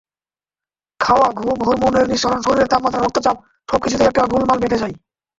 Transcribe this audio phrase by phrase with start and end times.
[0.99, 4.95] খাওয়া, ঘুম, হরমোনের নিঃসরণ, শরীরের তাপমাত্রা, রক্তচাপ— সবকিছুতেই একটা গোলমাল বেধে যায়।